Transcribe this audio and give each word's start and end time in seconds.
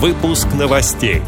Выпуск 0.00 0.46
новостей. 0.56 1.22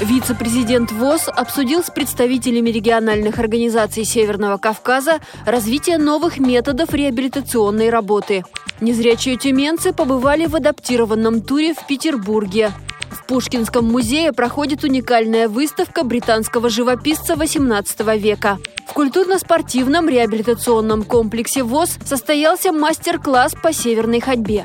Вице-президент 0.00 0.92
ВОЗ 0.92 1.26
обсудил 1.26 1.82
с 1.82 1.90
представителями 1.90 2.70
региональных 2.70 3.40
организаций 3.40 4.04
Северного 4.04 4.58
Кавказа 4.58 5.18
развитие 5.44 5.98
новых 5.98 6.38
методов 6.38 6.94
реабилитационной 6.94 7.90
работы. 7.90 8.44
Незрячие 8.80 9.36
тюменцы 9.36 9.92
побывали 9.92 10.46
в 10.46 10.54
адаптированном 10.54 11.42
туре 11.42 11.74
в 11.74 11.84
Петербурге. 11.88 12.70
В 13.10 13.26
Пушкинском 13.26 13.84
музее 13.84 14.32
проходит 14.32 14.84
уникальная 14.84 15.48
выставка 15.48 16.04
британского 16.04 16.70
живописца 16.70 17.34
XVIII 17.34 18.16
века. 18.16 18.58
В 18.86 18.92
культурно-спортивном 18.92 20.08
реабилитационном 20.08 21.02
комплексе 21.02 21.64
ВОЗ 21.64 21.98
состоялся 22.04 22.70
мастер-класс 22.70 23.54
по 23.60 23.72
северной 23.72 24.20
ходьбе. 24.20 24.64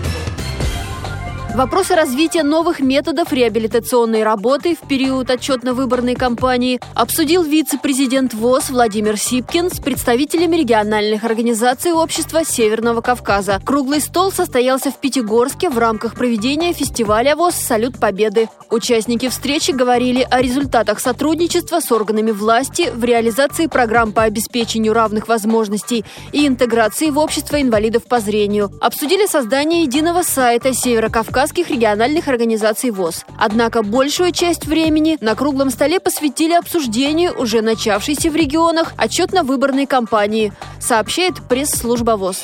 Вопросы 1.53 1.95
развития 1.95 2.43
новых 2.43 2.79
методов 2.79 3.33
реабилитационной 3.33 4.23
работы 4.23 4.73
в 4.73 4.87
период 4.87 5.29
отчетно-выборной 5.29 6.15
кампании 6.15 6.79
обсудил 6.95 7.43
вице-президент 7.43 8.33
ВОЗ 8.33 8.69
Владимир 8.69 9.17
Сипкин 9.17 9.69
с 9.69 9.81
представителями 9.81 10.55
региональных 10.55 11.25
организаций 11.25 11.91
общества 11.91 12.45
Северного 12.45 13.01
Кавказа. 13.01 13.59
Круглый 13.65 13.99
стол 13.99 14.31
состоялся 14.31 14.91
в 14.91 14.97
Пятигорске 15.01 15.69
в 15.69 15.77
рамках 15.77 16.15
проведения 16.15 16.71
фестиваля 16.71 17.35
ВОЗ 17.35 17.55
«Салют 17.55 17.99
Победы». 17.99 18.47
Участники 18.69 19.27
встречи 19.27 19.71
говорили 19.71 20.25
о 20.31 20.41
результатах 20.41 21.01
сотрудничества 21.01 21.81
с 21.81 21.91
органами 21.91 22.31
власти 22.31 22.89
в 22.95 23.03
реализации 23.03 23.67
программ 23.67 24.13
по 24.13 24.23
обеспечению 24.23 24.93
равных 24.93 25.27
возможностей 25.27 26.05
и 26.31 26.47
интеграции 26.47 27.09
в 27.09 27.17
общество 27.17 27.61
инвалидов 27.61 28.03
по 28.05 28.21
зрению. 28.21 28.71
Обсудили 28.79 29.25
создание 29.25 29.83
единого 29.83 30.23
сайта 30.23 30.73
Северо-Кавказа 30.73 31.40
Кавказских 31.41 31.71
региональных 31.71 32.27
организаций 32.27 32.91
ВОЗ. 32.91 33.25
Однако 33.35 33.81
большую 33.81 34.31
часть 34.31 34.67
времени 34.67 35.17
на 35.21 35.33
круглом 35.33 35.71
столе 35.71 35.99
посвятили 35.99 36.53
обсуждению 36.53 37.33
уже 37.35 37.63
начавшейся 37.63 38.29
в 38.29 38.35
регионах 38.35 38.93
отчетно-выборной 38.95 39.87
кампании, 39.87 40.53
сообщает 40.79 41.41
пресс-служба 41.49 42.11
ВОЗ. 42.11 42.43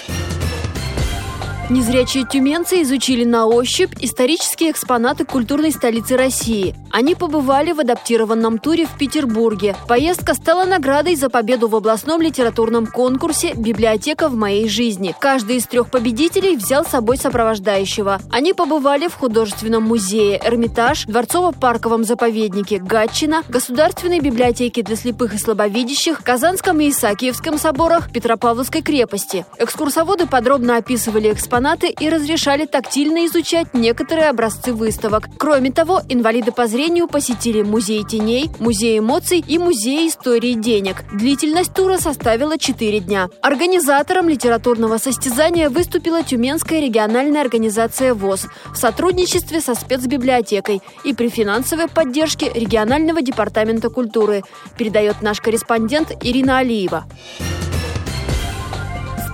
Незрячие 1.70 2.26
тюменцы 2.26 2.82
изучили 2.82 3.24
на 3.24 3.46
ощупь 3.46 3.92
исторические 4.00 4.72
экспонаты 4.72 5.26
культурной 5.26 5.72
столицы 5.72 6.18
России. 6.18 6.74
Они 6.92 7.16
побывали 7.16 7.74
в 7.74 7.80
адаптированном 7.80 8.60
туре 8.60 8.86
в 8.86 8.98
Петербурге. 8.98 9.76
Поездка 9.88 10.34
стала 10.34 10.66
наградой 10.66 11.16
за 11.16 11.30
победу 11.30 11.68
в 11.68 11.76
областном 11.76 12.22
литературном 12.22 12.88
конкурсе 12.88 13.54
«Библиотека 13.54 14.30
в 14.30 14.36
моей 14.36 14.70
жизни». 14.70 15.14
Каждый 15.20 15.58
из 15.58 15.68
трех 15.68 15.92
победителей 15.92 16.56
взял 16.56 16.86
с 16.86 16.90
собой 16.90 17.18
сопровождающего. 17.18 18.20
Они 18.32 18.54
побывали 18.54 19.08
в 19.08 19.16
художественном 19.16 19.84
музее 19.84 20.40
«Эрмитаж», 20.44 21.06
Дворцово-парковом 21.06 22.04
заповеднике 22.04 22.80
«Гатчина», 22.80 23.44
Государственной 23.50 24.20
библиотеке 24.20 24.82
для 24.82 24.96
слепых 24.96 25.34
и 25.34 25.38
слабовидящих, 25.38 26.24
Казанском 26.24 26.80
и 26.80 26.90
Исаакиевском 26.90 27.58
соборах, 27.58 28.12
Петропавловской 28.12 28.82
крепости. 28.82 29.46
Экскурсоводы 29.60 30.26
подробно 30.26 30.78
описывали 30.78 31.32
экспонаты 31.32 31.90
и 31.90 32.10
разрешали 32.10 32.66
тактильно 32.66 33.26
изучать 33.26 33.74
некоторые 33.74 34.30
образцы 34.30 34.74
выставок. 34.74 35.28
Кроме 35.38 35.72
того, 35.72 36.02
инвалиды 36.10 36.52
по 36.52 36.66
зрению 36.66 36.77
посетили 37.08 37.64
музей 37.64 38.04
теней, 38.04 38.52
музей 38.60 39.00
эмоций 39.00 39.44
и 39.46 39.58
музей 39.58 40.08
истории 40.08 40.54
денег. 40.54 41.06
Длительность 41.12 41.74
тура 41.74 41.98
составила 41.98 42.60
4 42.60 43.00
дня. 43.00 43.30
Организатором 43.42 44.30
литературного 44.30 45.00
состязания 45.00 45.72
выступила 45.72 46.22
Тюменская 46.22 46.80
региональная 46.80 47.42
организация 47.42 48.14
ВОЗ 48.14 48.46
в 48.72 48.76
сотрудничестве 48.76 49.60
со 49.60 49.74
спецбиблиотекой 49.74 50.82
и 51.04 51.14
при 51.16 51.30
финансовой 51.30 51.88
поддержке 51.88 52.52
регионального 52.54 53.24
департамента 53.24 53.90
культуры, 53.90 54.44
передает 54.78 55.24
наш 55.24 55.42
корреспондент 55.42 56.12
Ирина 56.22 56.60
Алиева. 56.60 57.06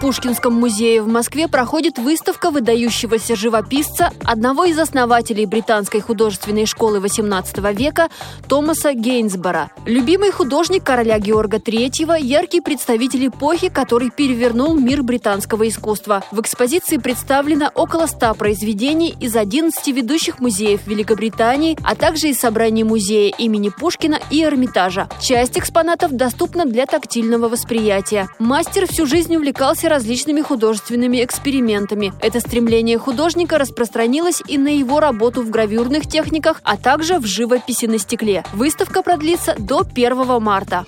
Пушкинском 0.03 0.53
музее 0.53 1.01
в 1.01 1.07
Москве 1.07 1.47
проходит 1.47 1.97
выставка 1.97 2.51
выдающегося 2.51 3.37
живописца, 3.37 4.11
одного 4.25 4.65
из 4.65 4.77
основателей 4.77 5.45
британской 5.45 6.01
художественной 6.01 6.65
школы 6.65 6.97
XVIII 6.97 7.73
века 7.73 8.09
Томаса 8.49 8.91
Гейнсбора. 8.91 9.71
Любимый 9.85 10.31
художник 10.31 10.83
короля 10.83 11.19
Георга 11.19 11.55
III, 11.55 12.19
яркий 12.19 12.59
представитель 12.59 13.27
эпохи, 13.27 13.69
который 13.69 14.11
перевернул 14.11 14.77
мир 14.77 15.03
британского 15.03 15.69
искусства. 15.69 16.21
В 16.31 16.41
экспозиции 16.41 16.97
представлено 16.97 17.71
около 17.73 18.05
100 18.05 18.33
произведений 18.33 19.15
из 19.21 19.37
11 19.37 19.87
ведущих 19.87 20.41
музеев 20.41 20.85
Великобритании, 20.85 21.77
а 21.81 21.95
также 21.95 22.27
из 22.27 22.39
собраний 22.41 22.83
музея 22.83 23.33
имени 23.37 23.69
Пушкина 23.69 24.19
и 24.29 24.43
Эрмитажа. 24.43 25.07
Часть 25.21 25.57
экспонатов 25.57 26.11
доступна 26.11 26.65
для 26.65 26.87
тактильного 26.87 27.47
восприятия. 27.47 28.27
Мастер 28.37 28.85
всю 28.85 29.05
жизнь 29.05 29.33
увлекался 29.33 29.92
различными 29.93 30.41
художественными 30.41 31.23
экспериментами. 31.23 32.13
Это 32.19 32.39
стремление 32.39 32.97
художника 32.97 33.59
распространилось 33.59 34.41
и 34.47 34.57
на 34.57 34.75
его 34.75 34.99
работу 34.99 35.43
в 35.43 35.51
гравюрных 35.51 36.07
техниках, 36.07 36.61
а 36.63 36.77
также 36.77 37.19
в 37.19 37.27
живописи 37.27 37.85
на 37.85 37.99
стекле. 37.99 38.43
Выставка 38.53 39.03
продлится 39.03 39.53
до 39.59 39.81
1 39.81 40.41
марта. 40.41 40.87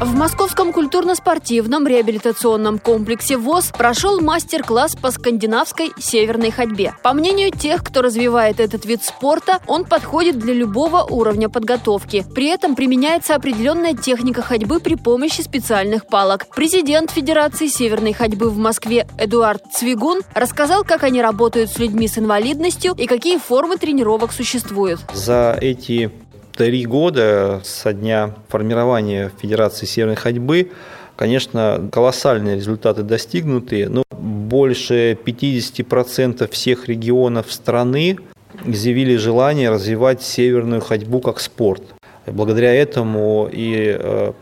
В 0.00 0.14
Московском 0.14 0.72
культурно-спортивном 0.72 1.86
реабилитационном 1.86 2.78
комплексе 2.78 3.36
ВОЗ 3.36 3.72
прошел 3.76 4.20
мастер-класс 4.20 4.96
по 4.96 5.10
скандинавской 5.10 5.92
северной 5.98 6.50
ходьбе. 6.50 6.94
По 7.02 7.12
мнению 7.12 7.52
тех, 7.52 7.84
кто 7.84 8.02
развивает 8.02 8.58
этот 8.58 8.84
вид 8.84 9.04
спорта, 9.04 9.60
он 9.66 9.84
подходит 9.84 10.38
для 10.38 10.54
любого 10.54 11.02
уровня 11.02 11.48
подготовки. 11.48 12.24
При 12.34 12.46
этом 12.46 12.74
применяется 12.74 13.34
определенная 13.34 13.94
техника 13.94 14.42
ходьбы 14.42 14.80
при 14.80 14.96
помощи 14.96 15.40
специальных 15.40 16.06
палок. 16.06 16.46
Президент 16.54 17.10
Федерации 17.10 17.68
северной 17.68 18.12
ходьбы 18.12 18.50
в 18.50 18.58
Москве 18.58 19.06
Эдуард 19.18 19.62
Цвигун 19.72 20.22
рассказал, 20.34 20.84
как 20.84 21.04
они 21.04 21.22
работают 21.22 21.70
с 21.70 21.78
людьми 21.78 22.08
с 22.08 22.18
инвалидностью 22.18 22.94
и 22.96 23.06
какие 23.06 23.38
формы 23.38 23.76
тренировок 23.76 24.32
существуют. 24.32 25.00
За 25.14 25.56
эти 25.60 26.10
три 26.54 26.84
года 26.86 27.60
со 27.64 27.92
дня 27.92 28.34
формирования 28.48 29.30
Федерации 29.40 29.86
Северной 29.86 30.16
ходьбы, 30.16 30.70
конечно, 31.16 31.88
колоссальные 31.90 32.56
результаты 32.56 33.02
достигнуты, 33.02 33.88
но 33.88 34.04
больше 34.10 35.18
50% 35.24 36.50
всех 36.50 36.88
регионов 36.88 37.52
страны 37.52 38.18
изъявили 38.66 39.16
желание 39.16 39.70
развивать 39.70 40.22
северную 40.22 40.80
ходьбу 40.80 41.20
как 41.20 41.40
спорт. 41.40 41.82
Благодаря 42.26 42.72
этому 42.72 43.48
и 43.50 43.96
э, 43.98 44.32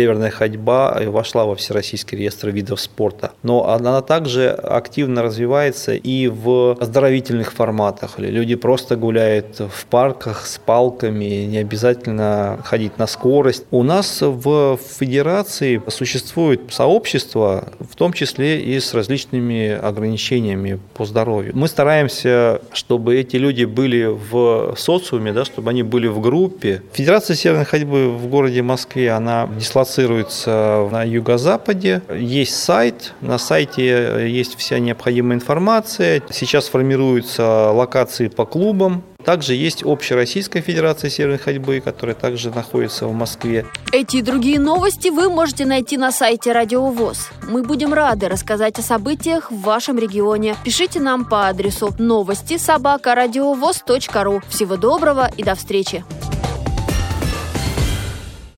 северная 0.00 0.30
ходьба 0.30 1.00
вошла 1.06 1.44
во 1.44 1.54
Всероссийский 1.54 2.18
реестр 2.18 2.48
видов 2.48 2.80
спорта. 2.80 3.32
Но 3.42 3.68
она 3.68 4.00
также 4.02 4.50
активно 4.50 5.22
развивается 5.22 5.94
и 5.94 6.28
в 6.28 6.76
оздоровительных 6.80 7.52
форматах. 7.52 8.18
Люди 8.18 8.54
просто 8.54 8.96
гуляют 8.96 9.60
в 9.60 9.86
парках 9.86 10.46
с 10.46 10.58
палками, 10.58 11.44
не 11.44 11.58
обязательно 11.58 12.58
ходить 12.64 12.98
на 12.98 13.06
скорость. 13.06 13.64
У 13.70 13.82
нас 13.82 14.22
в 14.22 14.78
федерации 14.98 15.82
существует 15.88 16.72
сообщество, 16.72 17.72
в 17.78 17.94
том 17.94 18.12
числе 18.12 18.60
и 18.60 18.80
с 18.80 18.94
различными 18.94 19.70
ограничениями 19.70 20.80
по 20.94 21.04
здоровью. 21.04 21.52
Мы 21.54 21.68
стараемся, 21.68 22.60
чтобы 22.72 23.16
эти 23.16 23.36
люди 23.36 23.64
были 23.64 24.04
в 24.04 24.74
социуме, 24.76 25.32
да, 25.32 25.44
чтобы 25.44 25.70
они 25.70 25.82
были 25.82 26.08
в 26.08 26.20
группе. 26.20 26.82
Федерация 26.92 27.36
северной 27.36 27.66
ходьбы 27.66 28.10
в 28.10 28.26
городе 28.28 28.62
Москве, 28.62 29.10
она 29.10 29.48
дислоцируется 29.60 30.88
на 30.90 31.04
юго-западе. 31.04 32.02
Есть 32.12 32.56
сайт, 32.56 33.14
на 33.20 33.38
сайте 33.38 34.28
есть 34.28 34.58
вся 34.58 34.78
необходимая 34.78 35.36
информация. 35.36 36.22
Сейчас 36.30 36.68
формируются 36.68 37.70
локации 37.70 38.28
по 38.28 38.44
клубам, 38.44 39.04
также 39.24 39.54
есть 39.54 39.82
Общероссийская 39.84 40.62
Федерация 40.62 41.10
Северной 41.10 41.38
ходьбы, 41.38 41.80
которая 41.80 42.16
также 42.16 42.50
находится 42.50 43.06
в 43.06 43.12
Москве. 43.12 43.66
Эти 43.92 44.16
и 44.16 44.22
другие 44.22 44.58
новости 44.58 45.08
вы 45.08 45.28
можете 45.28 45.66
найти 45.66 45.96
на 45.96 46.10
сайте 46.10 46.52
Радио 46.52 46.86
ВОЗ. 46.86 47.28
Мы 47.48 47.62
будем 47.62 47.92
рады 47.92 48.28
рассказать 48.28 48.78
о 48.78 48.82
событиях 48.82 49.50
в 49.50 49.60
вашем 49.60 49.98
регионе. 49.98 50.56
Пишите 50.64 51.00
нам 51.00 51.24
по 51.24 51.48
адресу 51.48 51.94
новости 51.98 52.56
собака 52.56 53.14
ру. 53.14 54.40
Всего 54.48 54.76
доброго 54.76 55.30
и 55.36 55.42
до 55.42 55.54
встречи! 55.54 56.04